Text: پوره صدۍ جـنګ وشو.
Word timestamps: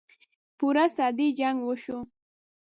پوره 0.57 0.85
صدۍ 0.95 1.27
جـنګ 1.39 1.57
وشو. 1.65 1.99